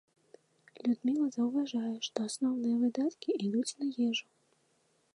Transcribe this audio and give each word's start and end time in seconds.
Людміла 0.87 1.27
заўважае, 1.35 1.93
што 2.09 2.17
асноўныя 2.31 2.75
выдаткі 2.87 3.29
ідуць 3.49 3.67
на 3.83 3.95
ежу. 4.11 4.25